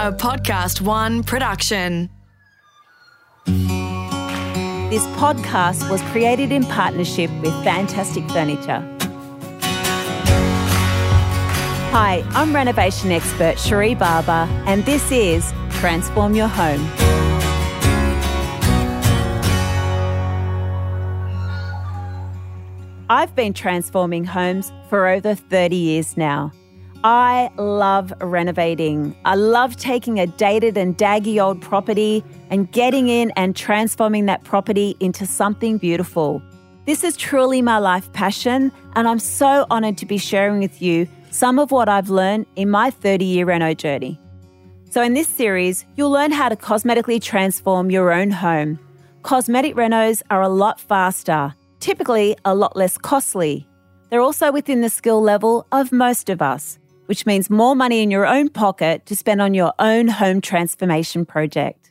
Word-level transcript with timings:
a 0.00 0.10
Podcast 0.10 0.80
One 0.80 1.22
production. 1.22 2.08
This 3.44 5.04
podcast 5.18 5.90
was 5.90 6.00
created 6.04 6.52
in 6.52 6.64
partnership 6.64 7.30
with 7.42 7.52
Fantastic 7.62 8.26
Furniture. 8.30 8.80
Hi, 11.92 12.24
I'm 12.30 12.54
renovation 12.54 13.12
expert 13.12 13.58
Cherie 13.58 13.94
Barber, 13.94 14.48
and 14.64 14.86
this 14.86 15.12
is 15.12 15.52
Transform 15.68 16.34
Your 16.34 16.48
Home. 16.48 16.80
I've 23.10 23.34
been 23.34 23.52
transforming 23.52 24.24
homes 24.24 24.72
for 24.88 25.08
over 25.08 25.34
30 25.34 25.76
years 25.76 26.16
now. 26.16 26.52
I 27.02 27.50
love 27.56 28.12
renovating. 28.20 29.16
I 29.24 29.34
love 29.34 29.76
taking 29.76 30.20
a 30.20 30.26
dated 30.26 30.76
and 30.76 30.96
daggy 30.96 31.42
old 31.42 31.60
property 31.60 32.22
and 32.50 32.70
getting 32.72 33.08
in 33.08 33.32
and 33.36 33.56
transforming 33.56 34.26
that 34.26 34.44
property 34.44 34.96
into 35.00 35.26
something 35.26 35.78
beautiful. 35.78 36.42
This 36.86 37.04
is 37.04 37.16
truly 37.16 37.62
my 37.62 37.78
life 37.78 38.12
passion, 38.12 38.72
and 38.96 39.08
I'm 39.08 39.18
so 39.18 39.66
honoured 39.70 39.98
to 39.98 40.06
be 40.06 40.18
sharing 40.18 40.60
with 40.60 40.82
you 40.82 41.08
some 41.30 41.58
of 41.58 41.70
what 41.70 41.88
I've 41.88 42.10
learned 42.10 42.46
in 42.56 42.70
my 42.70 42.90
30 42.90 43.24
year 43.24 43.46
reno 43.46 43.74
journey. 43.74 44.20
So, 44.90 45.02
in 45.02 45.14
this 45.14 45.28
series, 45.28 45.84
you'll 45.96 46.10
learn 46.10 46.32
how 46.32 46.48
to 46.48 46.56
cosmetically 46.56 47.22
transform 47.22 47.90
your 47.90 48.12
own 48.12 48.30
home. 48.30 48.78
Cosmetic 49.22 49.74
renos 49.76 50.22
are 50.30 50.42
a 50.42 50.48
lot 50.48 50.80
faster 50.80 51.54
typically 51.80 52.36
a 52.44 52.54
lot 52.54 52.76
less 52.76 52.96
costly. 52.96 53.66
They're 54.10 54.20
also 54.20 54.52
within 54.52 54.82
the 54.82 54.88
skill 54.88 55.20
level 55.20 55.66
of 55.72 55.92
most 55.92 56.30
of 56.30 56.42
us, 56.42 56.78
which 57.10 57.26
means 57.26 57.50
more 57.50 57.74
money 57.74 58.04
in 58.04 58.10
your 58.12 58.24
own 58.24 58.48
pocket 58.48 59.04
to 59.04 59.16
spend 59.16 59.42
on 59.42 59.52
your 59.52 59.72
own 59.80 60.06
home 60.06 60.40
transformation 60.40 61.26
project. 61.26 61.90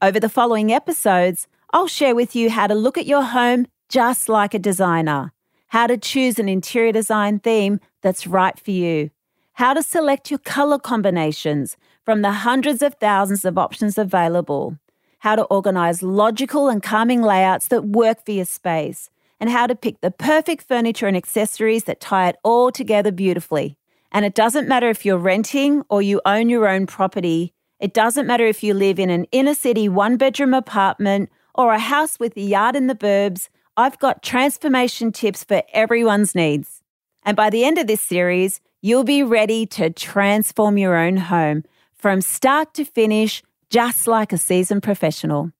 Over 0.00 0.18
the 0.18 0.30
following 0.30 0.72
episodes, 0.72 1.46
I'll 1.74 1.86
share 1.86 2.14
with 2.14 2.34
you 2.34 2.48
how 2.48 2.66
to 2.66 2.74
look 2.74 2.96
at 2.96 3.04
your 3.04 3.22
home 3.22 3.66
just 3.90 4.30
like 4.30 4.54
a 4.54 4.58
designer, 4.58 5.34
how 5.66 5.86
to 5.88 5.98
choose 5.98 6.38
an 6.38 6.48
interior 6.48 6.90
design 6.90 7.40
theme 7.40 7.80
that's 8.00 8.26
right 8.26 8.58
for 8.58 8.70
you, 8.70 9.10
how 9.52 9.74
to 9.74 9.82
select 9.82 10.30
your 10.30 10.38
color 10.38 10.78
combinations 10.78 11.76
from 12.06 12.22
the 12.22 12.32
hundreds 12.32 12.80
of 12.80 12.94
thousands 12.94 13.44
of 13.44 13.58
options 13.58 13.98
available, 13.98 14.78
how 15.18 15.36
to 15.36 15.42
organize 15.44 16.02
logical 16.02 16.70
and 16.70 16.82
calming 16.82 17.20
layouts 17.20 17.68
that 17.68 17.84
work 17.84 18.24
for 18.24 18.32
your 18.32 18.46
space, 18.46 19.10
and 19.38 19.50
how 19.50 19.66
to 19.66 19.74
pick 19.74 20.00
the 20.00 20.10
perfect 20.10 20.66
furniture 20.66 21.06
and 21.06 21.14
accessories 21.14 21.84
that 21.84 22.00
tie 22.00 22.30
it 22.30 22.36
all 22.42 22.72
together 22.72 23.12
beautifully. 23.12 23.76
And 24.12 24.24
it 24.24 24.34
doesn't 24.34 24.68
matter 24.68 24.88
if 24.88 25.04
you're 25.04 25.18
renting 25.18 25.82
or 25.88 26.02
you 26.02 26.20
own 26.24 26.48
your 26.48 26.68
own 26.68 26.86
property. 26.86 27.52
It 27.78 27.94
doesn't 27.94 28.26
matter 28.26 28.46
if 28.46 28.62
you 28.62 28.74
live 28.74 28.98
in 28.98 29.10
an 29.10 29.26
inner 29.32 29.54
city 29.54 29.88
one 29.88 30.16
bedroom 30.16 30.54
apartment 30.54 31.30
or 31.54 31.72
a 31.72 31.78
house 31.78 32.18
with 32.18 32.36
a 32.36 32.40
yard 32.40 32.76
in 32.76 32.86
the 32.86 32.94
burbs. 32.94 33.48
I've 33.76 33.98
got 33.98 34.22
transformation 34.22 35.12
tips 35.12 35.44
for 35.44 35.62
everyone's 35.72 36.34
needs. 36.34 36.82
And 37.24 37.36
by 37.36 37.50
the 37.50 37.64
end 37.64 37.78
of 37.78 37.86
this 37.86 38.00
series, 38.00 38.60
you'll 38.82 39.04
be 39.04 39.22
ready 39.22 39.66
to 39.66 39.90
transform 39.90 40.78
your 40.78 40.96
own 40.96 41.16
home 41.16 41.64
from 41.94 42.20
start 42.20 42.74
to 42.74 42.84
finish 42.84 43.42
just 43.68 44.06
like 44.06 44.32
a 44.32 44.38
seasoned 44.38 44.82
professional. 44.82 45.52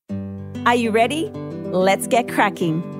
Are 0.66 0.74
you 0.74 0.90
ready? 0.90 1.30
Let's 1.70 2.06
get 2.06 2.28
cracking. 2.28 2.99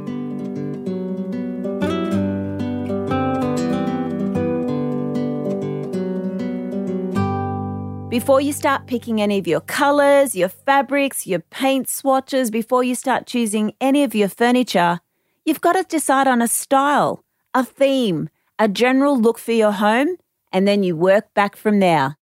Before 8.11 8.41
you 8.41 8.53
start 8.53 8.89
picking 8.89 9.23
any 9.23 9.39
of 9.39 9.47
your 9.47 9.61
colours, 9.61 10.35
your 10.35 10.49
fabrics, 10.49 11.29
your 11.29 11.39
paint 11.39 11.89
swatches, 11.89 12.51
before 12.51 12.83
you 12.83 12.97
start 12.97 13.29
choosing 13.29 13.73
any 13.81 14.03
of 14.03 14.17
your 14.17 14.29
furniture, 14.29 14.99
you've 15.45 15.61
got 15.61 15.75
to 15.75 15.85
decide 15.85 16.27
on 16.27 16.43
a 16.43 16.49
style, 16.49 17.23
a 17.55 17.65
theme, 17.65 18.29
a 18.59 18.67
general 18.67 19.17
look 19.17 19.39
for 19.39 19.53
your 19.53 19.71
home, 19.71 20.17
and 20.53 20.67
then 20.67 20.83
you 20.83 20.97
work 20.97 21.33
back 21.35 21.55
from 21.55 21.79
there. 21.79 22.17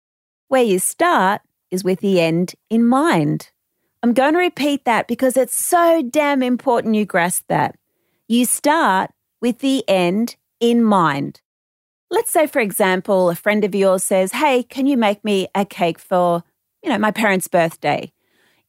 Where 0.49 0.65
you 0.65 0.81
start 0.81 1.43
is 1.71 1.85
with 1.85 2.01
the 2.01 2.21
end 2.21 2.57
in 2.69 2.85
mind. 2.85 3.53
I'm 4.03 4.13
going 4.13 4.33
to 4.33 4.41
repeat 4.41 4.87
that 4.87 5.07
because 5.07 5.37
it's 5.37 5.55
so 5.55 6.03
damn 6.03 6.43
important 6.43 6.97
you 6.97 7.05
grasp 7.05 7.45
that. 7.47 7.77
You 8.27 8.45
start 8.45 9.13
with 9.41 9.61
the 9.61 9.89
end 9.89 10.35
in 10.59 10.83
mind. 10.83 11.43
Let's 12.11 12.33
say, 12.33 12.47
for 12.47 12.61
example, 12.61 13.31
a 13.31 13.35
friend 13.35 13.65
of 13.65 13.75
yours 13.75 14.05
says, 14.05 14.33
Hey, 14.33 14.63
can 14.63 14.87
you 14.87 14.97
make 14.97 15.25
me 15.25 15.49
a 15.55 15.65
cake 15.65 15.99
for, 15.99 16.45
you 16.83 16.91
know, 16.91 16.99
my 16.99 17.11
parents' 17.11 17.49
birthday? 17.49 18.13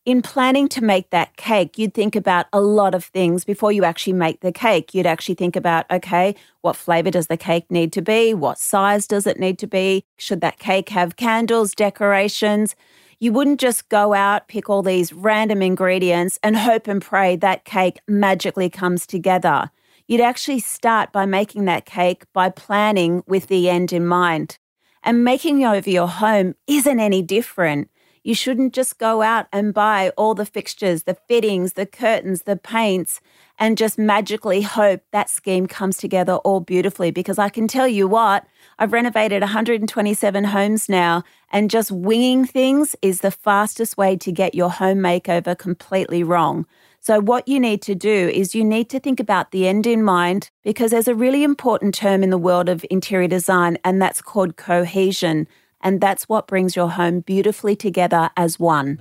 in 0.07 0.21
planning 0.21 0.69
to 0.69 0.81
make 0.81 1.09
that 1.09 1.35
cake, 1.35 1.77
you'd 1.77 1.93
think 1.93 2.15
about 2.15 2.45
a 2.53 2.61
lot 2.61 2.95
of 2.95 3.03
things 3.03 3.43
before 3.43 3.73
you 3.73 3.83
actually 3.83 4.13
make 4.13 4.39
the 4.39 4.53
cake. 4.53 4.93
You'd 4.93 5.05
actually 5.05 5.35
think 5.35 5.57
about, 5.57 5.85
okay, 5.91 6.33
what 6.61 6.77
flavor 6.77 7.11
does 7.11 7.27
the 7.27 7.35
cake 7.35 7.69
need 7.69 7.91
to 7.91 8.01
be? 8.01 8.33
What 8.33 8.57
size 8.57 9.05
does 9.05 9.27
it 9.27 9.37
need 9.37 9.59
to 9.59 9.67
be? 9.67 10.05
Should 10.17 10.39
that 10.39 10.59
cake 10.59 10.87
have 10.89 11.17
candles, 11.17 11.75
decorations? 11.75 12.73
You 13.19 13.33
wouldn't 13.33 13.59
just 13.59 13.89
go 13.89 14.13
out, 14.13 14.47
pick 14.47 14.69
all 14.69 14.81
these 14.81 15.11
random 15.11 15.61
ingredients 15.61 16.39
and 16.41 16.55
hope 16.55 16.87
and 16.87 17.01
pray 17.01 17.35
that 17.35 17.65
cake 17.65 17.99
magically 18.07 18.69
comes 18.69 19.05
together. 19.05 19.71
You'd 20.07 20.21
actually 20.21 20.59
start 20.59 21.11
by 21.11 21.25
making 21.25 21.65
that 21.65 21.85
cake 21.85 22.23
by 22.31 22.49
planning 22.49 23.23
with 23.27 23.47
the 23.47 23.69
end 23.69 23.91
in 23.91 24.07
mind. 24.07 24.57
And 25.03 25.23
making 25.23 25.65
over 25.65 25.89
your 25.89 26.07
home 26.07 26.55
isn't 26.65 26.99
any 26.99 27.21
different. 27.21 27.89
You 28.23 28.33
shouldn't 28.33 28.73
just 28.73 28.99
go 28.99 29.21
out 29.21 29.47
and 29.51 29.73
buy 29.73 30.11
all 30.17 30.33
the 30.33 30.45
fixtures, 30.45 31.03
the 31.03 31.17
fittings, 31.27 31.73
the 31.73 31.85
curtains, 31.85 32.43
the 32.43 32.55
paints, 32.55 33.19
and 33.59 33.77
just 33.77 33.97
magically 33.97 34.61
hope 34.61 35.01
that 35.11 35.29
scheme 35.29 35.67
comes 35.67 35.97
together 35.97 36.35
all 36.37 36.61
beautifully. 36.61 37.11
Because 37.11 37.37
I 37.37 37.49
can 37.49 37.67
tell 37.67 37.87
you 37.87 38.07
what, 38.07 38.45
I've 38.79 38.93
renovated 38.93 39.41
127 39.41 40.43
homes 40.45 40.89
now, 40.89 41.23
and 41.51 41.69
just 41.69 41.91
winging 41.91 42.45
things 42.45 42.95
is 43.01 43.21
the 43.21 43.31
fastest 43.31 43.97
way 43.97 44.15
to 44.17 44.31
get 44.31 44.55
your 44.55 44.71
home 44.71 44.99
makeover 44.99 45.57
completely 45.57 46.23
wrong. 46.23 46.65
So, 47.07 47.21
what 47.21 47.47
you 47.47 47.57
need 47.57 47.81
to 47.83 47.95
do 47.95 48.27
is 48.27 48.53
you 48.53 48.65
need 48.65 48.89
to 48.89 48.99
think 48.99 49.21
about 49.21 49.51
the 49.51 49.65
end 49.65 49.87
in 49.87 50.03
mind 50.03 50.51
because 50.61 50.91
there's 50.91 51.07
a 51.07 51.15
really 51.15 51.41
important 51.41 51.95
term 51.95 52.21
in 52.21 52.31
the 52.31 52.37
world 52.37 52.67
of 52.67 52.85
interior 52.91 53.29
design, 53.29 53.77
and 53.85 54.01
that's 54.01 54.21
called 54.21 54.57
cohesion 54.57 55.47
and 55.79 56.01
that's 56.01 56.27
what 56.27 56.47
brings 56.47 56.75
your 56.75 56.89
home 56.89 57.21
beautifully 57.21 57.77
together 57.77 58.29
as 58.35 58.59
one. 58.59 58.99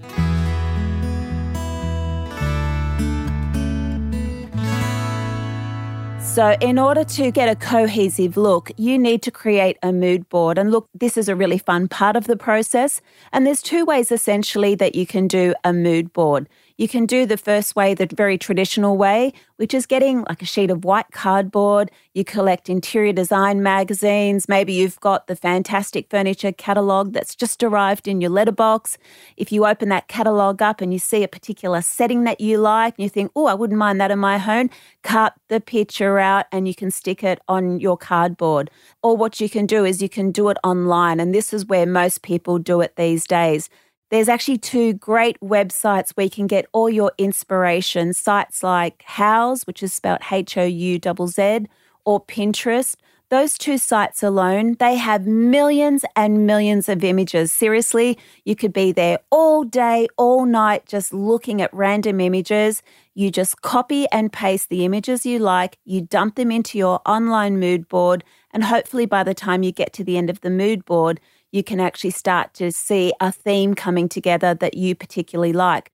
So, 6.36 6.54
in 6.60 6.78
order 6.78 7.02
to 7.02 7.30
get 7.30 7.48
a 7.48 7.56
cohesive 7.56 8.36
look, 8.36 8.70
you 8.76 8.98
need 8.98 9.22
to 9.22 9.30
create 9.32 9.78
a 9.82 9.90
mood 9.90 10.28
board. 10.28 10.58
And 10.58 10.70
look, 10.70 10.86
this 10.94 11.16
is 11.16 11.28
a 11.28 11.34
really 11.34 11.56
fun 11.56 11.88
part 11.88 12.14
of 12.14 12.26
the 12.26 12.36
process. 12.36 13.00
And 13.32 13.46
there's 13.46 13.62
two 13.62 13.84
ways 13.84 14.12
essentially 14.12 14.76
that 14.76 14.94
you 14.94 15.06
can 15.06 15.26
do 15.26 15.54
a 15.64 15.72
mood 15.72 16.12
board. 16.12 16.46
You 16.78 16.88
can 16.88 17.06
do 17.06 17.24
the 17.24 17.38
first 17.38 17.74
way, 17.74 17.94
the 17.94 18.06
very 18.06 18.36
traditional 18.36 18.98
way, 18.98 19.32
which 19.56 19.72
is 19.72 19.86
getting 19.86 20.24
like 20.28 20.42
a 20.42 20.44
sheet 20.44 20.70
of 20.70 20.84
white 20.84 21.10
cardboard. 21.10 21.90
You 22.12 22.22
collect 22.22 22.68
interior 22.68 23.14
design 23.14 23.62
magazines. 23.62 24.46
Maybe 24.46 24.74
you've 24.74 25.00
got 25.00 25.26
the 25.26 25.36
fantastic 25.36 26.10
furniture 26.10 26.52
catalogue 26.52 27.14
that's 27.14 27.34
just 27.34 27.62
arrived 27.62 28.06
in 28.06 28.20
your 28.20 28.28
letterbox. 28.28 28.98
If 29.38 29.50
you 29.52 29.64
open 29.64 29.88
that 29.88 30.08
catalogue 30.08 30.60
up 30.60 30.82
and 30.82 30.92
you 30.92 30.98
see 30.98 31.22
a 31.22 31.28
particular 31.28 31.80
setting 31.80 32.24
that 32.24 32.42
you 32.42 32.58
like, 32.58 32.98
and 32.98 33.04
you 33.04 33.08
think, 33.08 33.30
oh, 33.34 33.46
I 33.46 33.54
wouldn't 33.54 33.78
mind 33.78 33.98
that 34.02 34.10
in 34.10 34.18
my 34.18 34.36
home, 34.36 34.68
cut 35.02 35.32
the 35.48 35.60
picture 35.60 36.18
out 36.18 36.44
and 36.52 36.68
you 36.68 36.74
can 36.74 36.90
stick 36.90 37.24
it 37.24 37.40
on 37.48 37.80
your 37.80 37.96
cardboard. 37.96 38.70
Or 39.02 39.16
what 39.16 39.40
you 39.40 39.48
can 39.48 39.64
do 39.64 39.86
is 39.86 40.02
you 40.02 40.10
can 40.10 40.30
do 40.30 40.50
it 40.50 40.58
online. 40.62 41.20
And 41.20 41.34
this 41.34 41.54
is 41.54 41.64
where 41.64 41.86
most 41.86 42.20
people 42.20 42.58
do 42.58 42.82
it 42.82 42.96
these 42.96 43.26
days. 43.26 43.70
There's 44.10 44.28
actually 44.28 44.58
two 44.58 44.92
great 44.92 45.38
websites 45.40 46.12
where 46.12 46.24
you 46.24 46.30
can 46.30 46.46
get 46.46 46.66
all 46.72 46.88
your 46.88 47.12
inspiration. 47.18 48.12
Sites 48.12 48.62
like 48.62 49.02
Houzz, 49.08 49.66
which 49.66 49.82
is 49.82 49.92
spelled 49.92 50.20
H 50.30 50.56
O 50.56 50.64
U 50.64 51.00
Z, 51.26 51.66
or 52.04 52.24
Pinterest. 52.24 52.94
Those 53.28 53.58
two 53.58 53.76
sites 53.76 54.22
alone, 54.22 54.76
they 54.78 54.94
have 54.94 55.26
millions 55.26 56.04
and 56.14 56.46
millions 56.46 56.88
of 56.88 57.02
images. 57.02 57.50
Seriously, 57.50 58.16
you 58.44 58.54
could 58.54 58.72
be 58.72 58.92
there 58.92 59.18
all 59.32 59.64
day, 59.64 60.06
all 60.16 60.46
night, 60.46 60.86
just 60.86 61.12
looking 61.12 61.60
at 61.60 61.74
random 61.74 62.20
images. 62.20 62.84
You 63.14 63.32
just 63.32 63.62
copy 63.62 64.06
and 64.12 64.32
paste 64.32 64.68
the 64.68 64.84
images 64.84 65.26
you 65.26 65.40
like, 65.40 65.78
you 65.84 66.02
dump 66.02 66.36
them 66.36 66.52
into 66.52 66.78
your 66.78 67.00
online 67.04 67.58
mood 67.58 67.88
board, 67.88 68.22
and 68.52 68.62
hopefully 68.62 69.06
by 69.06 69.24
the 69.24 69.34
time 69.34 69.64
you 69.64 69.72
get 69.72 69.92
to 69.94 70.04
the 70.04 70.16
end 70.16 70.30
of 70.30 70.42
the 70.42 70.50
mood 70.50 70.84
board, 70.84 71.18
you 71.56 71.64
can 71.64 71.80
actually 71.80 72.10
start 72.10 72.52
to 72.54 72.70
see 72.70 73.12
a 73.18 73.32
theme 73.32 73.74
coming 73.74 74.08
together 74.08 74.54
that 74.54 74.74
you 74.74 74.94
particularly 74.94 75.54
like. 75.54 75.90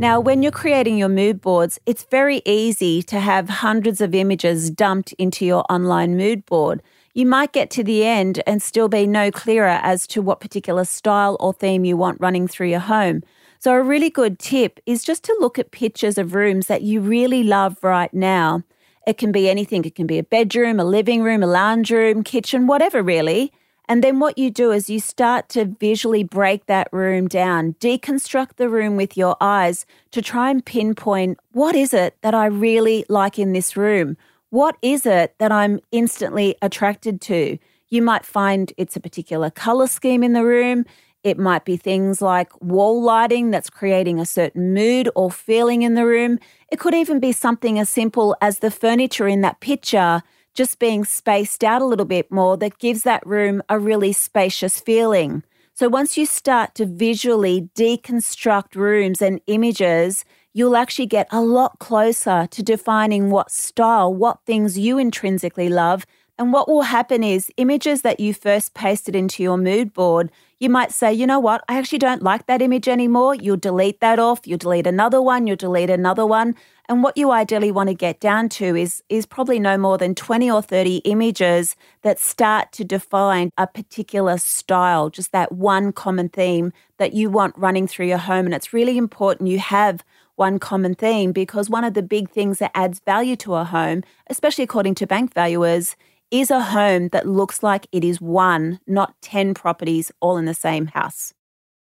Now, 0.00 0.18
when 0.18 0.42
you're 0.42 0.50
creating 0.50 0.96
your 0.96 1.10
mood 1.10 1.42
boards, 1.42 1.78
it's 1.84 2.04
very 2.04 2.40
easy 2.46 3.02
to 3.02 3.20
have 3.20 3.50
hundreds 3.50 4.00
of 4.00 4.14
images 4.14 4.70
dumped 4.70 5.12
into 5.18 5.44
your 5.44 5.62
online 5.70 6.16
mood 6.16 6.46
board. 6.46 6.82
you 7.12 7.26
might 7.26 7.52
get 7.52 7.70
to 7.70 7.82
the 7.82 8.06
end 8.06 8.40
and 8.46 8.62
still 8.62 8.88
be 8.88 9.04
no 9.04 9.32
clearer 9.32 9.80
as 9.82 10.06
to 10.06 10.22
what 10.22 10.40
particular 10.40 10.84
style 10.84 11.36
or 11.40 11.52
theme 11.52 11.84
you 11.84 11.96
want 11.96 12.20
running 12.20 12.46
through 12.48 12.68
your 12.68 12.80
home. 12.80 13.20
So, 13.58 13.72
a 13.72 13.82
really 13.82 14.08
good 14.08 14.38
tip 14.38 14.80
is 14.86 15.04
just 15.04 15.24
to 15.24 15.36
look 15.40 15.58
at 15.58 15.70
pictures 15.70 16.16
of 16.16 16.34
rooms 16.34 16.68
that 16.68 16.82
you 16.82 17.00
really 17.00 17.42
love 17.42 17.76
right 17.82 18.14
now. 18.14 18.62
It 19.10 19.18
can 19.18 19.32
be 19.32 19.50
anything, 19.50 19.84
it 19.84 19.96
can 19.96 20.06
be 20.06 20.18
a 20.18 20.22
bedroom, 20.22 20.78
a 20.78 20.84
living 20.84 21.24
room, 21.24 21.42
a 21.42 21.46
lounge 21.48 21.90
room, 21.90 22.22
kitchen, 22.22 22.68
whatever 22.68 23.02
really. 23.02 23.52
And 23.88 24.04
then 24.04 24.20
what 24.20 24.38
you 24.38 24.52
do 24.52 24.70
is 24.70 24.88
you 24.88 25.00
start 25.00 25.48
to 25.48 25.64
visually 25.64 26.22
break 26.22 26.66
that 26.66 26.86
room 26.92 27.26
down, 27.26 27.74
deconstruct 27.80 28.54
the 28.54 28.68
room 28.68 28.96
with 28.96 29.16
your 29.16 29.36
eyes 29.40 29.84
to 30.12 30.22
try 30.22 30.48
and 30.48 30.64
pinpoint 30.64 31.40
what 31.50 31.74
is 31.74 31.92
it 31.92 32.18
that 32.20 32.34
I 32.34 32.46
really 32.46 33.04
like 33.08 33.36
in 33.36 33.52
this 33.52 33.76
room? 33.76 34.16
What 34.50 34.76
is 34.80 35.04
it 35.04 35.34
that 35.38 35.50
I'm 35.50 35.80
instantly 35.90 36.54
attracted 36.62 37.20
to? 37.22 37.58
You 37.88 38.02
might 38.02 38.24
find 38.24 38.72
it's 38.76 38.94
a 38.94 39.00
particular 39.00 39.50
color 39.50 39.88
scheme 39.88 40.22
in 40.22 40.34
the 40.34 40.44
room. 40.44 40.84
It 41.22 41.38
might 41.38 41.64
be 41.66 41.76
things 41.76 42.22
like 42.22 42.50
wall 42.62 43.02
lighting 43.02 43.50
that's 43.50 43.68
creating 43.68 44.18
a 44.18 44.26
certain 44.26 44.72
mood 44.72 45.10
or 45.14 45.30
feeling 45.30 45.82
in 45.82 45.94
the 45.94 46.06
room. 46.06 46.38
It 46.72 46.78
could 46.78 46.94
even 46.94 47.20
be 47.20 47.32
something 47.32 47.78
as 47.78 47.90
simple 47.90 48.34
as 48.40 48.60
the 48.60 48.70
furniture 48.70 49.28
in 49.28 49.42
that 49.42 49.60
picture 49.60 50.22
just 50.54 50.78
being 50.78 51.04
spaced 51.04 51.62
out 51.62 51.82
a 51.82 51.86
little 51.86 52.06
bit 52.06 52.30
more 52.32 52.56
that 52.56 52.78
gives 52.78 53.02
that 53.02 53.26
room 53.26 53.62
a 53.68 53.78
really 53.78 54.12
spacious 54.12 54.80
feeling. 54.80 55.42
So 55.74 55.88
once 55.88 56.18
you 56.18 56.26
start 56.26 56.74
to 56.74 56.86
visually 56.86 57.70
deconstruct 57.74 58.74
rooms 58.74 59.22
and 59.22 59.40
images, 59.46 60.24
you'll 60.52 60.76
actually 60.76 61.06
get 61.06 61.28
a 61.30 61.40
lot 61.40 61.78
closer 61.78 62.46
to 62.50 62.62
defining 62.62 63.30
what 63.30 63.50
style, 63.50 64.12
what 64.12 64.40
things 64.44 64.78
you 64.78 64.98
intrinsically 64.98 65.68
love. 65.68 66.04
And 66.40 66.54
what 66.54 66.68
will 66.68 66.80
happen 66.80 67.22
is 67.22 67.52
images 67.58 68.00
that 68.00 68.18
you 68.18 68.32
first 68.32 68.72
pasted 68.72 69.14
into 69.14 69.42
your 69.42 69.58
mood 69.58 69.92
board, 69.92 70.30
you 70.58 70.70
might 70.70 70.90
say, 70.90 71.12
you 71.12 71.26
know 71.26 71.38
what, 71.38 71.62
I 71.68 71.76
actually 71.76 71.98
don't 71.98 72.22
like 72.22 72.46
that 72.46 72.62
image 72.62 72.88
anymore. 72.88 73.34
You'll 73.34 73.58
delete 73.58 74.00
that 74.00 74.18
off, 74.18 74.46
you'll 74.46 74.56
delete 74.56 74.86
another 74.86 75.20
one, 75.20 75.46
you'll 75.46 75.56
delete 75.56 75.90
another 75.90 76.24
one. 76.24 76.54
And 76.88 77.02
what 77.02 77.18
you 77.18 77.30
ideally 77.30 77.70
want 77.70 77.90
to 77.90 77.94
get 77.94 78.20
down 78.20 78.48
to 78.50 78.74
is, 78.74 79.02
is 79.10 79.26
probably 79.26 79.58
no 79.58 79.76
more 79.76 79.98
than 79.98 80.14
20 80.14 80.50
or 80.50 80.62
30 80.62 81.02
images 81.04 81.76
that 82.00 82.18
start 82.18 82.72
to 82.72 82.84
define 82.84 83.52
a 83.58 83.66
particular 83.66 84.38
style, 84.38 85.10
just 85.10 85.32
that 85.32 85.52
one 85.52 85.92
common 85.92 86.30
theme 86.30 86.72
that 86.96 87.12
you 87.12 87.28
want 87.28 87.52
running 87.58 87.86
through 87.86 88.06
your 88.06 88.16
home. 88.16 88.46
And 88.46 88.54
it's 88.54 88.72
really 88.72 88.96
important 88.96 89.50
you 89.50 89.58
have 89.58 90.02
one 90.36 90.58
common 90.58 90.94
theme 90.94 91.32
because 91.32 91.68
one 91.68 91.84
of 91.84 91.92
the 91.92 92.02
big 92.02 92.30
things 92.30 92.60
that 92.60 92.70
adds 92.74 93.00
value 93.00 93.36
to 93.36 93.56
a 93.56 93.64
home, 93.64 94.02
especially 94.28 94.64
according 94.64 94.94
to 94.94 95.06
bank 95.06 95.34
valuers, 95.34 95.96
is 96.30 96.50
a 96.50 96.60
home 96.60 97.08
that 97.08 97.26
looks 97.26 97.62
like 97.62 97.86
it 97.92 98.04
is 98.04 98.20
one, 98.20 98.80
not 98.86 99.14
10 99.22 99.54
properties 99.54 100.12
all 100.20 100.36
in 100.36 100.44
the 100.44 100.54
same 100.54 100.86
house. 100.86 101.32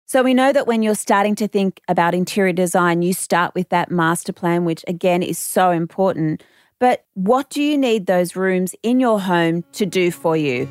So 0.06 0.22
we 0.22 0.32
know 0.32 0.52
that 0.52 0.66
when 0.66 0.82
you're 0.82 0.94
starting 0.94 1.34
to 1.34 1.48
think 1.48 1.82
about 1.86 2.14
interior 2.14 2.54
design, 2.54 3.02
you 3.02 3.12
start 3.12 3.54
with 3.54 3.68
that 3.68 3.90
master 3.90 4.32
plan, 4.32 4.64
which 4.64 4.84
again 4.88 5.22
is 5.22 5.38
so 5.38 5.70
important. 5.70 6.42
But 6.80 7.04
what 7.14 7.50
do 7.50 7.62
you 7.62 7.76
need 7.76 8.06
those 8.06 8.34
rooms 8.34 8.74
in 8.82 9.00
your 9.00 9.20
home 9.20 9.64
to 9.72 9.84
do 9.84 10.10
for 10.10 10.36
you? 10.36 10.66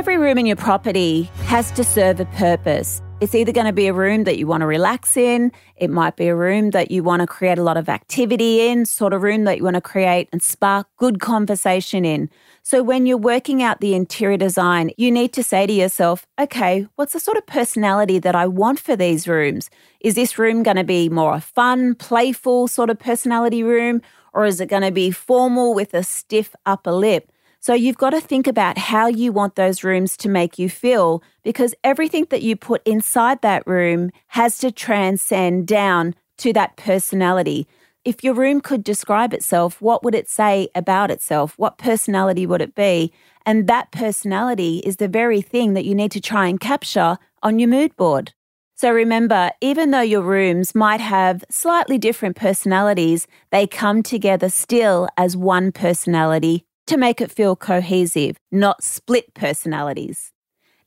Every 0.00 0.16
room 0.16 0.38
in 0.38 0.46
your 0.46 0.56
property 0.56 1.24
has 1.44 1.70
to 1.72 1.84
serve 1.84 2.20
a 2.20 2.24
purpose. 2.24 3.02
It's 3.20 3.34
either 3.34 3.52
going 3.52 3.66
to 3.66 3.72
be 3.74 3.86
a 3.86 3.92
room 3.92 4.24
that 4.24 4.38
you 4.38 4.46
want 4.46 4.62
to 4.62 4.66
relax 4.66 5.14
in, 5.14 5.52
it 5.76 5.90
might 5.90 6.16
be 6.16 6.28
a 6.28 6.34
room 6.34 6.70
that 6.70 6.90
you 6.90 7.02
want 7.02 7.20
to 7.20 7.26
create 7.26 7.58
a 7.58 7.62
lot 7.62 7.76
of 7.76 7.86
activity 7.86 8.66
in, 8.66 8.86
sort 8.86 9.12
of 9.12 9.22
room 9.22 9.44
that 9.44 9.58
you 9.58 9.64
want 9.64 9.74
to 9.74 9.82
create 9.82 10.30
and 10.32 10.42
spark 10.42 10.86
good 10.96 11.20
conversation 11.20 12.06
in. 12.06 12.30
So 12.62 12.82
when 12.82 13.04
you're 13.04 13.18
working 13.18 13.62
out 13.62 13.80
the 13.80 13.94
interior 13.94 14.38
design, 14.38 14.92
you 14.96 15.10
need 15.10 15.34
to 15.34 15.42
say 15.42 15.66
to 15.66 15.72
yourself, 15.72 16.26
okay, 16.40 16.86
what's 16.96 17.12
the 17.12 17.20
sort 17.20 17.36
of 17.36 17.46
personality 17.46 18.18
that 18.20 18.34
I 18.34 18.46
want 18.46 18.80
for 18.80 18.96
these 18.96 19.28
rooms? 19.28 19.68
Is 20.00 20.14
this 20.14 20.38
room 20.38 20.62
going 20.62 20.78
to 20.78 20.84
be 20.84 21.10
more 21.10 21.34
a 21.34 21.42
fun, 21.42 21.96
playful 21.96 22.68
sort 22.68 22.88
of 22.88 22.98
personality 22.98 23.62
room? 23.62 24.00
Or 24.32 24.46
is 24.46 24.62
it 24.62 24.70
going 24.70 24.82
to 24.82 24.92
be 24.92 25.10
formal 25.10 25.74
with 25.74 25.92
a 25.92 26.04
stiff 26.04 26.54
upper 26.64 26.92
lip? 26.92 27.29
So 27.62 27.74
you've 27.74 27.98
got 27.98 28.10
to 28.10 28.22
think 28.22 28.46
about 28.46 28.78
how 28.78 29.06
you 29.06 29.32
want 29.32 29.54
those 29.54 29.84
rooms 29.84 30.16
to 30.18 30.30
make 30.30 30.58
you 30.58 30.70
feel 30.70 31.22
because 31.42 31.74
everything 31.84 32.26
that 32.30 32.40
you 32.40 32.56
put 32.56 32.82
inside 32.86 33.42
that 33.42 33.66
room 33.66 34.10
has 34.28 34.56
to 34.58 34.72
transcend 34.72 35.66
down 35.66 36.14
to 36.38 36.54
that 36.54 36.78
personality. 36.78 37.66
If 38.02 38.24
your 38.24 38.32
room 38.32 38.62
could 38.62 38.82
describe 38.82 39.34
itself, 39.34 39.78
what 39.82 40.02
would 40.02 40.14
it 40.14 40.26
say 40.26 40.68
about 40.74 41.10
itself? 41.10 41.52
What 41.58 41.76
personality 41.76 42.46
would 42.46 42.62
it 42.62 42.74
be? 42.74 43.12
And 43.44 43.66
that 43.66 43.92
personality 43.92 44.78
is 44.78 44.96
the 44.96 45.08
very 45.08 45.42
thing 45.42 45.74
that 45.74 45.84
you 45.84 45.94
need 45.94 46.12
to 46.12 46.20
try 46.20 46.46
and 46.46 46.58
capture 46.58 47.18
on 47.42 47.58
your 47.58 47.68
mood 47.68 47.94
board. 47.94 48.32
So 48.74 48.90
remember, 48.90 49.50
even 49.60 49.90
though 49.90 50.00
your 50.00 50.22
rooms 50.22 50.74
might 50.74 51.02
have 51.02 51.44
slightly 51.50 51.98
different 51.98 52.36
personalities, 52.36 53.26
they 53.50 53.66
come 53.66 54.02
together 54.02 54.48
still 54.48 55.08
as 55.18 55.36
one 55.36 55.72
personality 55.72 56.64
to 56.90 56.96
make 56.96 57.20
it 57.20 57.30
feel 57.30 57.54
cohesive, 57.54 58.36
not 58.50 58.82
split 58.82 59.32
personalities. 59.32 60.32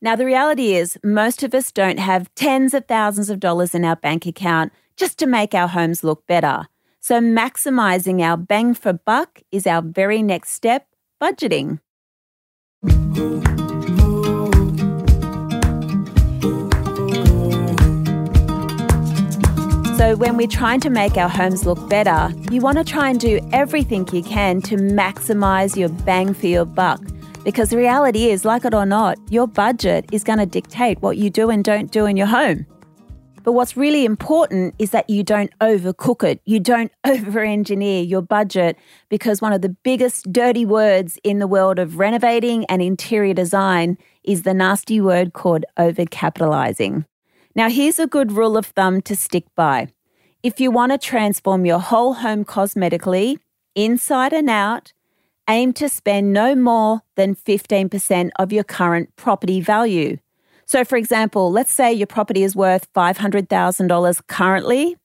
Now, 0.02 0.18
the 0.18 0.26
reality 0.26 0.74
is, 0.74 0.98
most 1.02 1.44
of 1.44 1.54
us 1.54 1.72
don't 1.72 1.98
have 1.98 2.34
tens 2.36 2.74
of 2.74 2.86
thousands 2.88 3.30
of 3.30 3.40
dollars 3.40 3.74
in 3.74 3.86
our 3.86 3.96
bank 3.96 4.26
account 4.26 4.74
just 4.98 5.18
to 5.20 5.26
make 5.26 5.54
our 5.54 5.70
homes 5.70 6.04
look 6.04 6.28
better. 6.28 6.68
So, 7.00 7.22
maximizing 7.22 8.22
our 8.22 8.36
bang 8.36 8.74
for 8.74 8.92
buck 8.92 9.42
is 9.50 9.66
our 9.66 9.82
very 9.82 10.22
next 10.22 10.52
step 10.52 10.88
budgeting. 11.22 11.80
So, 20.04 20.18
when 20.18 20.36
we're 20.36 20.48
trying 20.48 20.82
to 20.82 20.90
make 20.90 21.16
our 21.16 21.30
homes 21.30 21.66
look 21.66 21.88
better, 21.88 22.30
you 22.52 22.60
want 22.60 22.78
to 22.78 22.84
try 22.84 23.10
and 23.10 23.18
do 23.18 23.40
everything 23.54 24.06
you 24.12 24.22
can 24.22 24.62
to 24.64 24.76
maximize 24.76 25.78
your 25.78 25.88
bang 25.88 26.34
for 26.34 26.48
your 26.48 26.66
buck. 26.66 27.00
Because 27.46 27.70
the 27.70 27.78
reality 27.78 28.30
is, 28.30 28.44
like 28.44 28.66
it 28.66 28.74
or 28.74 28.86
not, 28.86 29.18
your 29.30 29.48
budget 29.48 30.10
is 30.12 30.26
going 30.26 30.40
to 30.40 30.46
dictate 30.46 31.02
what 31.02 31.16
you 31.16 31.30
do 31.30 31.50
and 31.50 31.64
don't 31.64 31.90
do 31.90 32.06
in 32.06 32.18
your 32.18 32.28
home. 32.28 32.66
But 33.46 33.54
what's 33.54 33.78
really 33.78 34.04
important 34.04 34.76
is 34.78 34.92
that 34.92 35.10
you 35.10 35.24
don't 35.24 35.58
overcook 35.60 36.30
it. 36.30 36.42
You 36.44 36.60
don't 36.60 36.92
over 37.06 37.40
engineer 37.40 38.04
your 38.04 38.22
budget 38.22 38.76
because 39.08 39.40
one 39.42 39.54
of 39.54 39.62
the 39.62 39.70
biggest 39.70 40.34
dirty 40.34 40.66
words 40.66 41.18
in 41.24 41.40
the 41.40 41.48
world 41.48 41.80
of 41.80 41.98
renovating 41.98 42.66
and 42.66 42.82
interior 42.82 43.34
design 43.34 43.98
is 44.26 44.42
the 44.42 44.54
nasty 44.54 45.00
word 45.00 45.32
called 45.32 45.64
overcapitalizing. 45.80 47.06
Now, 47.56 47.70
here's 47.70 48.00
a 48.00 48.08
good 48.08 48.32
rule 48.32 48.58
of 48.58 48.66
thumb 48.66 49.04
to 49.04 49.16
stick 49.16 49.46
by. 49.56 49.90
If 50.42 50.60
you 50.60 50.72
want 50.72 50.92
to 50.92 50.98
transform 50.98 51.68
your 51.68 51.80
whole 51.80 52.16
home 52.16 52.46
cosmetically, 52.46 53.38
inside 53.76 54.34
and 54.34 54.50
out, 54.50 54.92
aim 55.48 55.72
to 55.74 55.88
spend 55.88 56.34
no 56.34 56.56
more 56.56 57.02
than 57.16 57.36
15% 57.36 58.32
of 58.40 58.52
your 58.52 58.64
current 58.64 59.16
property 59.18 59.62
value. 59.62 60.18
So, 60.66 60.84
for 60.84 60.98
example, 60.98 61.52
let's 61.52 61.72
say 61.72 61.94
your 61.94 62.08
property 62.08 62.42
is 62.42 62.56
worth 62.56 62.92
$500,000 62.94 64.28
currently. 64.28 64.98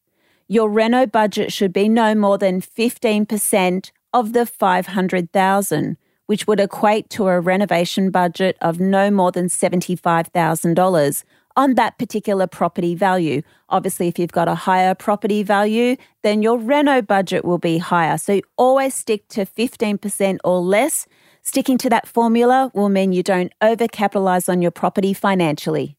Your 0.49 0.71
reno 0.71 1.05
budget 1.05 1.53
should 1.53 1.75
be 1.75 1.87
no 1.87 2.15
more 2.15 2.39
than 2.39 2.63
15% 2.63 3.91
of 4.15 4.33
the 4.33 4.47
500,000, 4.47 5.97
which 6.25 6.47
would 6.47 6.61
equate 6.61 7.11
to 7.11 7.29
a 7.29 7.41
renovation 7.41 8.11
budget 8.11 8.57
of 8.63 8.81
no 8.81 9.11
more 9.11 9.33
than 9.33 9.49
$75,000 9.49 11.25
on 11.59 11.75
that 11.75 11.99
particular 11.99 12.47
property 12.47 12.95
value. 12.95 13.43
Obviously, 13.69 14.07
if 14.07 14.17
you've 14.17 14.33
got 14.33 14.47
a 14.47 14.55
higher 14.55 14.95
property 14.95 15.43
value, 15.43 15.97
then 16.23 16.41
your 16.41 16.57
reno 16.57 17.03
budget 17.03 17.45
will 17.45 17.59
be 17.59 17.79
higher. 17.79 18.17
So 18.17 18.41
always 18.57 18.95
stick 18.95 19.27
to 19.31 19.45
15% 19.45 20.39
or 20.45 20.61
less. 20.61 21.07
Sticking 21.43 21.77
to 21.79 21.91
that 21.91 22.07
formula 22.07 22.71
will 22.75 22.89
mean 22.89 23.13
you 23.13 23.25
don't 23.25 23.53
overcapitalize 23.61 24.49
on 24.49 24.63
your 24.63 24.71
property 24.71 25.13
financially. 25.13 25.98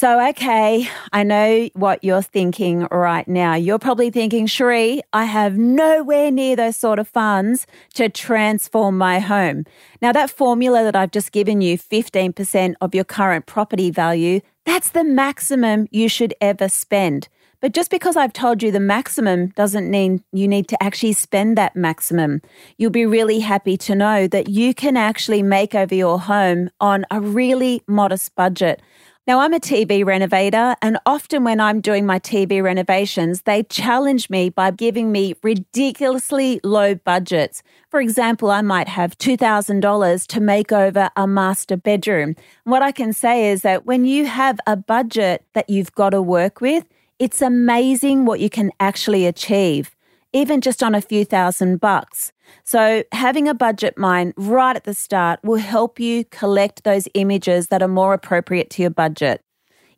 So, 0.00 0.28
okay, 0.28 0.88
I 1.12 1.24
know 1.24 1.68
what 1.74 2.04
you're 2.04 2.22
thinking 2.22 2.86
right 2.92 3.26
now. 3.26 3.54
You're 3.54 3.80
probably 3.80 4.10
thinking, 4.10 4.46
Cherie, 4.46 5.02
I 5.12 5.24
have 5.24 5.58
nowhere 5.58 6.30
near 6.30 6.54
those 6.54 6.76
sort 6.76 7.00
of 7.00 7.08
funds 7.08 7.66
to 7.94 8.08
transform 8.08 8.96
my 8.96 9.18
home. 9.18 9.64
Now, 10.00 10.12
that 10.12 10.30
formula 10.30 10.84
that 10.84 10.94
I've 10.94 11.10
just 11.10 11.32
given 11.32 11.60
you, 11.60 11.76
15% 11.76 12.74
of 12.80 12.94
your 12.94 13.02
current 13.02 13.46
property 13.46 13.90
value, 13.90 14.40
that's 14.64 14.90
the 14.90 15.02
maximum 15.02 15.88
you 15.90 16.08
should 16.08 16.32
ever 16.40 16.68
spend. 16.68 17.26
But 17.60 17.74
just 17.74 17.90
because 17.90 18.16
I've 18.16 18.32
told 18.32 18.62
you 18.62 18.70
the 18.70 18.78
maximum 18.78 19.48
doesn't 19.48 19.90
mean 19.90 20.22
you 20.32 20.46
need 20.46 20.68
to 20.68 20.80
actually 20.80 21.14
spend 21.14 21.58
that 21.58 21.74
maximum. 21.74 22.40
You'll 22.76 22.92
be 22.92 23.04
really 23.04 23.40
happy 23.40 23.76
to 23.78 23.96
know 23.96 24.28
that 24.28 24.48
you 24.48 24.74
can 24.74 24.96
actually 24.96 25.42
make 25.42 25.74
over 25.74 25.94
your 25.94 26.20
home 26.20 26.70
on 26.78 27.04
a 27.10 27.20
really 27.20 27.82
modest 27.88 28.36
budget. 28.36 28.80
Now, 29.28 29.40
I'm 29.40 29.52
a 29.52 29.60
TV 29.60 30.06
renovator, 30.06 30.74
and 30.80 30.98
often 31.04 31.44
when 31.44 31.60
I'm 31.60 31.82
doing 31.82 32.06
my 32.06 32.18
TV 32.18 32.62
renovations, 32.62 33.42
they 33.42 33.62
challenge 33.62 34.30
me 34.30 34.48
by 34.48 34.70
giving 34.70 35.12
me 35.12 35.34
ridiculously 35.42 36.62
low 36.64 36.94
budgets. 36.94 37.62
For 37.90 38.00
example, 38.00 38.50
I 38.50 38.62
might 38.62 38.88
have 38.88 39.18
$2,000 39.18 40.26
to 40.28 40.40
make 40.40 40.72
over 40.72 41.10
a 41.14 41.26
master 41.26 41.76
bedroom. 41.76 42.36
What 42.64 42.80
I 42.80 42.90
can 42.90 43.12
say 43.12 43.50
is 43.50 43.60
that 43.60 43.84
when 43.84 44.06
you 44.06 44.24
have 44.24 44.60
a 44.66 44.76
budget 44.76 45.44
that 45.52 45.68
you've 45.68 45.92
got 45.92 46.10
to 46.10 46.22
work 46.22 46.62
with, 46.62 46.86
it's 47.18 47.42
amazing 47.42 48.24
what 48.24 48.40
you 48.40 48.48
can 48.48 48.70
actually 48.80 49.26
achieve, 49.26 49.94
even 50.32 50.62
just 50.62 50.82
on 50.82 50.94
a 50.94 51.02
few 51.02 51.26
thousand 51.26 51.82
bucks. 51.82 52.32
So, 52.64 53.02
having 53.12 53.48
a 53.48 53.54
budget 53.54 53.96
mind 53.96 54.34
right 54.36 54.76
at 54.76 54.84
the 54.84 54.94
start 54.94 55.40
will 55.42 55.56
help 55.56 55.98
you 55.98 56.24
collect 56.26 56.84
those 56.84 57.08
images 57.14 57.68
that 57.68 57.82
are 57.82 57.88
more 57.88 58.14
appropriate 58.14 58.70
to 58.70 58.82
your 58.82 58.90
budget. 58.90 59.42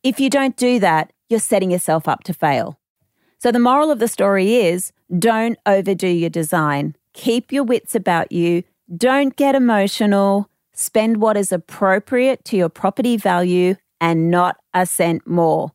If 0.03 0.21
you 0.21 0.31
don't 0.31 0.57
do 0.57 0.79
that, 0.81 1.13
you're 1.29 1.41
setting 1.41 1.71
yourself 1.71 2.09
up 2.09 2.25
to 2.25 2.35
fail. 2.35 2.79
So, 3.39 3.51
the 3.51 3.59
moral 3.59 3.91
of 3.91 3.99
the 3.99 4.09
story 4.09 4.57
is 4.57 4.93
don't 5.19 5.59
overdo 5.67 6.09
your 6.09 6.31
design. 6.31 6.95
Keep 7.13 7.53
your 7.53 7.65
wits 7.65 7.95
about 7.95 8.33
you. 8.33 8.63
Don't 8.97 9.35
get 9.37 9.55
emotional. 9.55 10.49
Spend 10.73 11.21
what 11.21 11.37
is 11.37 11.53
appropriate 11.53 12.45
to 12.47 12.57
your 12.57 12.69
property 12.69 13.17
value 13.17 13.77
and 14.01 14.31
not 14.31 14.57
a 14.73 14.87
cent 14.87 15.27
more. 15.27 15.73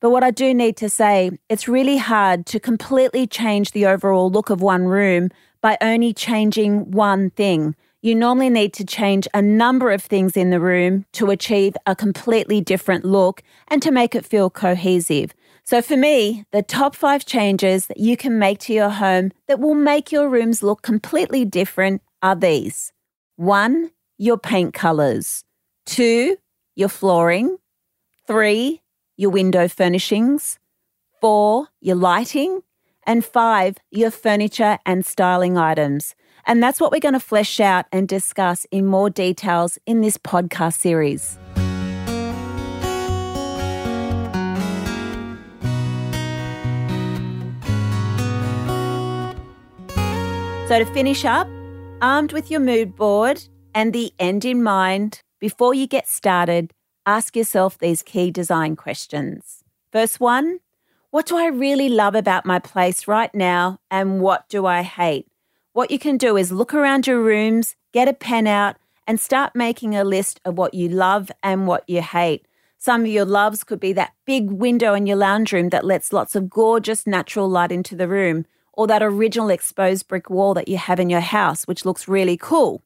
But 0.00 0.10
what 0.10 0.24
I 0.24 0.32
do 0.32 0.52
need 0.52 0.76
to 0.78 0.88
say, 0.88 1.30
it's 1.48 1.68
really 1.68 1.96
hard 1.96 2.44
to 2.46 2.58
completely 2.58 3.26
change 3.26 3.70
the 3.70 3.86
overall 3.86 4.30
look 4.30 4.50
of 4.50 4.60
one 4.60 4.84
room 4.84 5.30
by 5.62 5.78
only 5.80 6.12
changing 6.12 6.90
one 6.90 7.30
thing. 7.30 7.74
You 8.02 8.16
normally 8.16 8.50
need 8.50 8.74
to 8.74 8.84
change 8.84 9.28
a 9.32 9.40
number 9.40 9.92
of 9.92 10.02
things 10.02 10.36
in 10.36 10.50
the 10.50 10.60
room 10.60 11.06
to 11.12 11.30
achieve 11.30 11.76
a 11.86 11.94
completely 11.94 12.60
different 12.60 13.04
look 13.04 13.42
and 13.68 13.80
to 13.80 13.92
make 13.92 14.14
it 14.14 14.26
feel 14.26 14.50
cohesive. 14.50 15.32
So, 15.64 15.80
for 15.80 15.96
me, 15.96 16.44
the 16.50 16.62
top 16.62 16.96
five 16.96 17.24
changes 17.24 17.86
that 17.86 18.00
you 18.00 18.16
can 18.16 18.40
make 18.40 18.58
to 18.60 18.72
your 18.72 18.90
home 18.90 19.30
that 19.46 19.60
will 19.60 19.76
make 19.76 20.10
your 20.10 20.28
rooms 20.28 20.64
look 20.64 20.82
completely 20.82 21.44
different 21.44 22.02
are 22.20 22.34
these. 22.34 22.92
One, 23.36 23.92
your 24.18 24.36
paint 24.36 24.74
colors, 24.74 25.44
two, 25.86 26.36
your 26.74 26.88
flooring, 26.88 27.58
three, 28.26 28.82
your 29.16 29.30
window 29.30 29.68
furnishings, 29.68 30.58
four, 31.20 31.68
your 31.80 31.96
lighting, 31.96 32.62
and 33.06 33.24
five, 33.24 33.76
your 33.90 34.10
furniture 34.10 34.78
and 34.86 35.04
styling 35.04 35.56
items. 35.56 36.14
And 36.46 36.62
that's 36.62 36.80
what 36.80 36.90
we're 36.90 37.00
going 37.00 37.12
to 37.14 37.20
flesh 37.20 37.60
out 37.60 37.86
and 37.92 38.08
discuss 38.08 38.66
in 38.70 38.86
more 38.86 39.10
details 39.10 39.78
in 39.86 40.00
this 40.00 40.18
podcast 40.18 40.74
series. 40.74 41.38
So, 50.68 50.78
to 50.78 50.86
finish 50.86 51.24
up, 51.24 51.46
armed 52.00 52.32
with 52.32 52.50
your 52.50 52.60
mood 52.60 52.96
board 52.96 53.46
and 53.74 53.92
the 53.92 54.12
end 54.18 54.44
in 54.44 54.62
mind, 54.62 55.20
before 55.38 55.74
you 55.74 55.86
get 55.86 56.08
started, 56.08 56.72
ask 57.04 57.36
yourself 57.36 57.78
these 57.78 58.02
key 58.02 58.30
design 58.30 58.76
questions. 58.76 59.62
First 59.92 60.18
one 60.18 60.60
what 61.12 61.26
do 61.26 61.36
I 61.36 61.48
really 61.48 61.90
love 61.90 62.14
about 62.14 62.46
my 62.46 62.58
place 62.58 63.06
right 63.06 63.32
now, 63.34 63.78
and 63.90 64.22
what 64.22 64.48
do 64.48 64.64
I 64.64 64.80
hate? 64.80 65.28
What 65.74 65.90
you 65.90 65.98
can 65.98 66.16
do 66.16 66.38
is 66.38 66.50
look 66.50 66.72
around 66.72 67.06
your 67.06 67.20
rooms, 67.20 67.76
get 67.92 68.08
a 68.08 68.14
pen 68.14 68.46
out, 68.46 68.76
and 69.06 69.20
start 69.20 69.54
making 69.54 69.94
a 69.94 70.04
list 70.04 70.40
of 70.46 70.56
what 70.56 70.72
you 70.72 70.88
love 70.88 71.30
and 71.42 71.66
what 71.66 71.86
you 71.86 72.00
hate. 72.00 72.48
Some 72.78 73.02
of 73.02 73.08
your 73.08 73.26
loves 73.26 73.62
could 73.62 73.78
be 73.78 73.92
that 73.92 74.14
big 74.24 74.50
window 74.50 74.94
in 74.94 75.06
your 75.06 75.18
lounge 75.18 75.52
room 75.52 75.68
that 75.68 75.84
lets 75.84 76.14
lots 76.14 76.34
of 76.34 76.48
gorgeous 76.48 77.06
natural 77.06 77.46
light 77.46 77.72
into 77.72 77.94
the 77.94 78.08
room, 78.08 78.46
or 78.72 78.86
that 78.86 79.02
original 79.02 79.50
exposed 79.50 80.08
brick 80.08 80.30
wall 80.30 80.54
that 80.54 80.68
you 80.68 80.78
have 80.78 80.98
in 80.98 81.10
your 81.10 81.20
house, 81.20 81.64
which 81.64 81.84
looks 81.84 82.08
really 82.08 82.38
cool. 82.38 82.80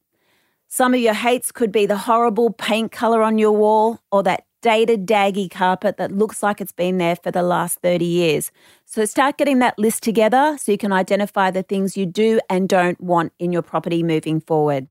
Some 0.67 0.93
of 0.93 0.99
your 0.99 1.13
hates 1.13 1.53
could 1.53 1.71
be 1.71 1.85
the 1.85 1.99
horrible 1.99 2.49
paint 2.49 2.91
color 2.91 3.23
on 3.23 3.37
your 3.37 3.53
wall, 3.53 4.01
or 4.11 4.21
that 4.23 4.46
dated, 4.61 5.05
daggy 5.05 5.49
carpet 5.49 5.97
that 5.97 6.11
looks 6.11 6.41
like 6.41 6.61
it's 6.61 6.71
been 6.71 6.97
there 6.97 7.15
for 7.15 7.31
the 7.31 7.43
last 7.43 7.79
30 7.79 8.05
years. 8.05 8.51
So 8.85 9.05
start 9.05 9.37
getting 9.37 9.59
that 9.59 9.77
list 9.77 10.03
together 10.03 10.57
so 10.59 10.71
you 10.71 10.77
can 10.77 10.91
identify 10.91 11.51
the 11.51 11.63
things 11.63 11.97
you 11.97 12.05
do 12.05 12.39
and 12.49 12.69
don't 12.69 12.99
want 13.01 13.33
in 13.39 13.51
your 13.51 13.61
property 13.61 14.03
moving 14.03 14.39
forward. 14.39 14.87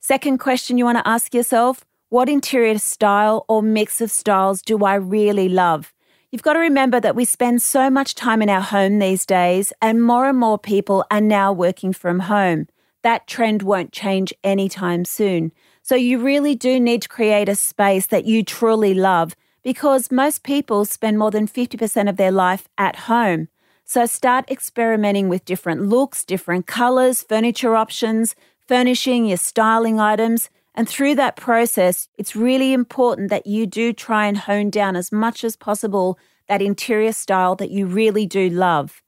Second 0.00 0.38
question 0.38 0.78
you 0.78 0.84
want 0.84 0.98
to 0.98 1.08
ask 1.08 1.34
yourself 1.34 1.84
what 2.08 2.28
interior 2.28 2.78
style 2.78 3.44
or 3.48 3.62
mix 3.62 4.00
of 4.00 4.10
styles 4.10 4.62
do 4.62 4.84
I 4.84 4.94
really 4.94 5.48
love? 5.48 5.92
You've 6.30 6.42
got 6.42 6.52
to 6.52 6.60
remember 6.60 7.00
that 7.00 7.16
we 7.16 7.24
spend 7.24 7.62
so 7.62 7.90
much 7.90 8.14
time 8.14 8.42
in 8.42 8.48
our 8.48 8.60
home 8.60 8.98
these 8.98 9.26
days, 9.26 9.72
and 9.82 10.02
more 10.02 10.28
and 10.28 10.38
more 10.38 10.58
people 10.58 11.04
are 11.10 11.20
now 11.20 11.52
working 11.52 11.92
from 11.92 12.20
home. 12.20 12.68
That 13.02 13.26
trend 13.26 13.62
won't 13.62 13.92
change 13.92 14.34
anytime 14.44 15.04
soon. 15.04 15.52
So 15.88 15.94
you 15.94 16.18
really 16.18 16.56
do 16.56 16.80
need 16.80 17.02
to 17.02 17.08
create 17.08 17.48
a 17.48 17.54
space 17.54 18.08
that 18.08 18.24
you 18.24 18.42
truly 18.42 18.92
love 18.92 19.36
because 19.62 20.10
most 20.10 20.42
people 20.42 20.84
spend 20.84 21.16
more 21.16 21.30
than 21.30 21.46
50% 21.46 22.08
of 22.08 22.16
their 22.16 22.32
life 22.32 22.66
at 22.76 22.96
home. 23.06 23.46
So 23.84 24.04
start 24.04 24.50
experimenting 24.50 25.28
with 25.28 25.44
different 25.44 25.82
looks, 25.82 26.24
different 26.24 26.66
colors, 26.66 27.22
furniture 27.22 27.76
options, 27.76 28.34
furnishing 28.66 29.26
your 29.26 29.36
styling 29.36 30.00
items. 30.00 30.50
And 30.74 30.88
through 30.88 31.14
that 31.14 31.36
process, 31.36 32.08
it's 32.18 32.34
really 32.34 32.72
important 32.72 33.30
that 33.30 33.46
you 33.46 33.64
do 33.64 33.92
try 33.92 34.26
and 34.26 34.38
hone 34.38 34.70
down 34.70 34.96
as 34.96 35.12
much 35.12 35.44
as 35.44 35.54
possible 35.54 36.18
that 36.48 36.60
interior 36.60 37.12
style 37.12 37.54
that 37.54 37.70
you 37.70 37.86
really 37.86 38.26
do 38.26 38.50
love. 38.50 39.04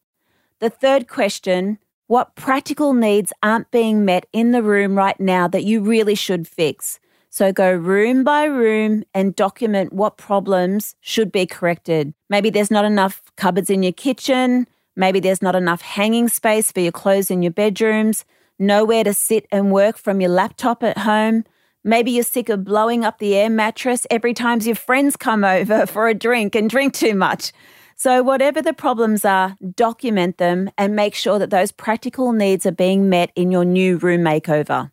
The 0.61 0.70
third 0.70 1.08
question 1.08 1.78
what 2.09 2.35
practical 2.37 2.95
needs 2.95 3.33
aren't 3.43 3.71
being 3.71 4.05
met 4.05 4.27
in 4.33 4.50
the 4.50 4.62
room 4.62 4.97
right 4.97 5.19
now 5.21 5.47
that 5.47 5.65
you 5.65 5.81
really 5.81 6.15
should 6.15 6.49
fix. 6.49 6.99
So 7.29 7.53
go 7.53 7.71
room 7.71 8.25
by 8.25 8.45
room 8.45 9.05
and 9.15 9.37
document 9.37 9.93
what 9.93 10.17
problems 10.17 10.97
should 11.00 11.31
be 11.31 11.45
corrected. 11.47 12.15
Maybe 12.31 12.49
there's 12.49 12.71
not 12.71 12.87
enough 12.87 13.23
cupboards 13.37 13.69
in 13.69 13.83
your 13.83 13.93
kitchen. 13.93 14.67
Maybe 14.97 15.21
there's 15.21 15.43
not 15.43 15.55
enough 15.55 15.83
hanging 15.83 16.29
space 16.29 16.73
for 16.73 16.81
your 16.81 16.93
clothes 16.93 17.31
in 17.31 17.43
your 17.43 17.53
bedrooms. 17.53 18.25
Nowhere 18.59 19.05
to 19.05 19.12
sit 19.12 19.47
and 19.53 19.71
work 19.71 19.99
from 19.99 20.23
your 20.23 20.31
laptop 20.31 20.83
at 20.83 20.99
home. 20.99 21.45
Maybe 21.85 22.11
you're 22.11 22.25
sick 22.25 22.49
of 22.49 22.65
blowing 22.65 23.05
up 23.05 23.19
the 23.19 23.37
air 23.37 23.50
mattress 23.50 24.07
every 24.11 24.33
time 24.33 24.61
your 24.62 24.75
friends 24.75 25.15
come 25.15 25.45
over 25.45 25.87
for 25.87 26.09
a 26.09 26.15
drink 26.15 26.55
and 26.55 26.71
drink 26.71 26.95
too 26.95 27.15
much. 27.15 27.53
So, 28.00 28.23
whatever 28.23 28.62
the 28.62 28.73
problems 28.73 29.25
are, 29.25 29.57
document 29.75 30.38
them 30.38 30.71
and 30.78 30.95
make 30.95 31.17
sure 31.17 31.40
that 31.40 31.50
those 31.50 31.73
practical 31.73 32.33
needs 32.33 32.64
are 32.64 32.71
being 32.71 33.09
met 33.09 33.33
in 33.35 33.50
your 33.50 33.64
new 33.64 33.97
room 33.97 34.21
makeover. 34.21 34.93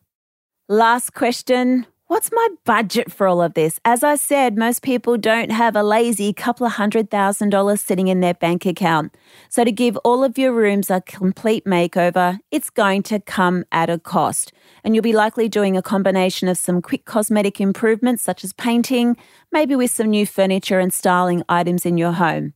Last 0.68 1.14
question 1.14 1.86
What's 2.08 2.32
my 2.32 2.50
budget 2.66 3.12
for 3.12 3.28
all 3.28 3.44
of 3.44 3.54
this? 3.54 3.80
As 3.86 4.04
I 4.04 4.16
said, 4.16 4.58
most 4.58 4.82
people 4.82 5.18
don't 5.18 5.52
have 5.52 5.76
a 5.76 5.84
lazy 5.84 6.34
couple 6.34 6.66
of 6.66 6.74
hundred 6.74 7.12
thousand 7.12 7.52
dollars 7.52 7.80
sitting 7.80 8.08
in 8.08 8.22
their 8.22 8.34
bank 8.34 8.66
account. 8.66 9.16
So, 9.50 9.64
to 9.64 9.72
give 9.72 9.98
all 9.98 10.24
of 10.24 10.36
your 10.36 10.52
rooms 10.52 10.90
a 10.90 11.00
complete 11.02 11.66
makeover, 11.66 12.40
it's 12.50 12.72
going 12.72 13.04
to 13.04 13.20
come 13.20 13.66
at 13.72 13.92
a 13.92 14.00
cost. 14.00 14.52
And 14.84 14.96
you'll 14.96 15.04
be 15.04 15.14
likely 15.14 15.48
doing 15.48 15.78
a 15.78 15.84
combination 15.84 16.48
of 16.48 16.58
some 16.58 16.82
quick 16.82 17.06
cosmetic 17.06 17.62
improvements, 17.62 18.24
such 18.24 18.44
as 18.44 18.52
painting, 18.54 19.16
maybe 19.52 19.76
with 19.76 19.92
some 19.92 20.10
new 20.10 20.26
furniture 20.26 20.80
and 20.80 20.92
styling 20.92 21.44
items 21.48 21.86
in 21.86 22.00
your 22.00 22.14
home. 22.14 22.55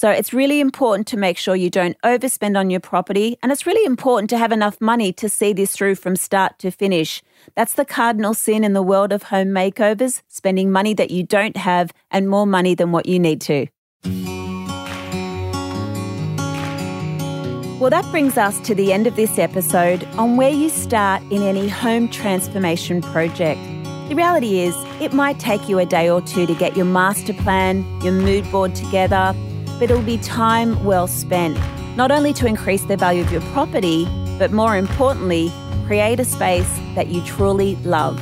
So 0.00 0.08
it's 0.08 0.32
really 0.32 0.60
important 0.60 1.06
to 1.08 1.18
make 1.18 1.36
sure 1.36 1.54
you 1.54 1.68
don't 1.68 1.94
overspend 2.00 2.58
on 2.58 2.70
your 2.70 2.80
property. 2.80 3.36
And 3.42 3.52
it's 3.52 3.66
really 3.66 3.84
important 3.84 4.30
to 4.30 4.38
have 4.38 4.50
enough 4.50 4.80
money 4.80 5.12
to 5.12 5.28
see 5.28 5.52
this 5.52 5.72
through 5.76 5.96
from 5.96 6.16
start 6.16 6.58
to 6.60 6.70
finish. 6.70 7.22
That's 7.54 7.74
the 7.74 7.84
cardinal 7.84 8.32
sin 8.32 8.64
in 8.64 8.72
the 8.72 8.80
world 8.80 9.12
of 9.12 9.24
home 9.24 9.48
makeovers 9.48 10.22
spending 10.26 10.72
money 10.72 10.94
that 10.94 11.10
you 11.10 11.22
don't 11.22 11.58
have 11.58 11.92
and 12.10 12.30
more 12.30 12.46
money 12.46 12.74
than 12.74 12.92
what 12.92 13.04
you 13.04 13.18
need 13.18 13.42
to. 13.42 13.66
Well, 17.78 17.90
that 17.90 18.06
brings 18.10 18.38
us 18.38 18.58
to 18.60 18.74
the 18.74 18.94
end 18.94 19.06
of 19.06 19.16
this 19.16 19.38
episode 19.38 20.04
on 20.16 20.38
where 20.38 20.48
you 20.48 20.70
start 20.70 21.22
in 21.24 21.42
any 21.42 21.68
home 21.68 22.08
transformation 22.08 23.02
project. 23.02 23.60
The 24.08 24.14
reality 24.14 24.60
is, 24.60 24.74
it 24.98 25.12
might 25.12 25.38
take 25.38 25.68
you 25.68 25.78
a 25.78 25.84
day 25.84 26.08
or 26.08 26.22
two 26.22 26.46
to 26.46 26.54
get 26.54 26.74
your 26.74 26.86
master 26.86 27.34
plan, 27.34 27.84
your 28.00 28.14
mood 28.14 28.50
board 28.50 28.74
together, 28.74 29.34
but 29.80 29.90
it'll 29.90 30.02
be 30.02 30.18
time 30.18 30.84
well 30.84 31.08
spent, 31.08 31.58
not 31.96 32.12
only 32.12 32.34
to 32.34 32.46
increase 32.46 32.84
the 32.84 32.96
value 32.96 33.22
of 33.22 33.32
your 33.32 33.40
property, 33.52 34.04
but 34.38 34.52
more 34.52 34.76
importantly, 34.76 35.50
create 35.86 36.20
a 36.20 36.24
space 36.24 36.70
that 36.94 37.08
you 37.08 37.24
truly 37.24 37.76
love. 37.76 38.20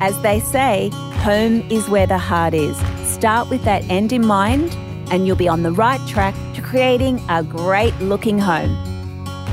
As 0.00 0.20
they 0.22 0.40
say, 0.40 0.90
home 1.22 1.62
is 1.70 1.88
where 1.88 2.08
the 2.08 2.18
heart 2.18 2.54
is. 2.54 2.76
Start 3.08 3.48
with 3.48 3.62
that 3.64 3.88
end 3.88 4.12
in 4.12 4.26
mind, 4.26 4.76
and 5.12 5.26
you'll 5.26 5.36
be 5.36 5.48
on 5.48 5.62
the 5.62 5.72
right 5.72 6.04
track 6.08 6.34
to 6.54 6.60
creating 6.60 7.22
a 7.30 7.42
great 7.42 7.94
looking 8.00 8.38
home. 8.38 8.76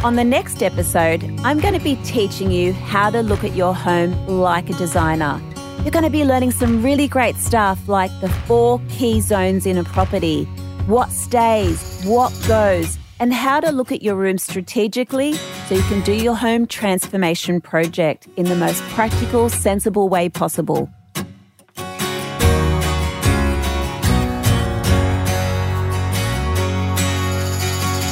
On 0.03 0.15
the 0.15 0.24
next 0.24 0.62
episode, 0.62 1.24
I'm 1.43 1.60
going 1.60 1.75
to 1.75 1.79
be 1.79 1.95
teaching 2.03 2.51
you 2.51 2.74
how 2.74 3.10
to 3.12 3.22
look 3.22 3.43
at 3.43 3.55
your 3.55 3.74
home 3.74 4.27
like 4.27 4.69
a 4.69 4.74
designer. 4.74 5.39
You're 5.83 5.91
going 5.91 6.03
to 6.03 6.10
be 6.10 6.25
learning 6.25 6.51
some 6.51 6.83
really 6.83 7.07
great 7.07 7.36
stuff 7.36 7.88
like 7.88 8.12
the 8.22 8.29
four 8.29 8.81
key 8.89 9.22
zones 9.22 9.65
in 9.65 9.77
a 9.77 9.83
property, 9.83 10.48
what 10.88 11.10
stays, 11.12 12.04
what 12.04 12.32
goes, 12.48 12.98
and 13.20 13.34
how 13.34 13.60
to 13.60 13.72
look 13.72 13.92
at 13.92 14.02
your 14.02 14.16
room 14.16 14.38
strategically 14.38 15.34
so 15.34 15.75
you 15.75 15.82
can 15.84 16.02
do 16.02 16.13
your 16.13 16.36
home 16.36 16.68
transformation 16.68 17.62
project 17.62 18.28
in 18.36 18.46
the 18.46 18.56
most 18.56 18.82
practical, 18.90 19.50
sensible 19.50 20.10
way 20.10 20.30
possible. 20.30 20.90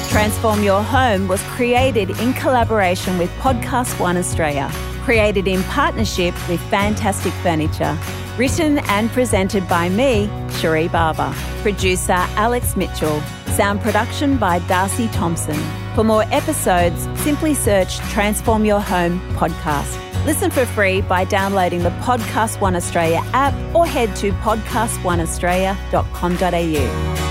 Transform 0.10 0.62
Your 0.64 0.84
Home 0.84 1.28
was 1.28 1.42
created 1.44 2.10
in 2.20 2.34
collaboration 2.34 3.18
with 3.18 3.30
Podcast 3.40 4.00
One 4.00 4.18
Australia 4.18 4.70
created 5.02 5.48
in 5.48 5.64
partnership 5.64 6.34
with 6.48 6.62
Fantastic 6.70 7.34
Furniture. 7.42 7.98
Written 8.38 8.80
and 8.80 9.10
presented 9.12 9.68
by 9.68 9.90
me, 9.90 10.30
Cherie 10.52 10.88
Barber. 10.88 11.34
Producer 11.62 12.14
Alex 12.14 12.76
Mitchell. 12.76 13.22
Sound 13.48 13.82
production 13.82 14.38
by 14.38 14.60
Darcy 14.68 15.08
Thompson. 15.10 15.60
For 15.96 16.04
more 16.04 16.24
episodes, 16.32 17.08
simply 17.22 17.54
search 17.54 17.98
Transform 18.10 18.64
Your 18.64 18.80
Home 18.80 19.20
podcast. 19.36 19.98
Listen 20.26 20.50
for 20.52 20.66
free 20.66 21.02
by 21.02 21.26
downloading 21.26 21.84
the 21.84 21.90
Podcast 21.90 22.62
One 22.62 22.76
Australia 22.76 23.22
app 23.34 23.54
or 23.76 23.86
head 23.86 24.16
to 24.18 24.32
podcastoneaustralia.com.au. 24.34 27.31